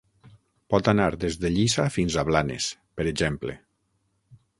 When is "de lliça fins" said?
1.43-2.15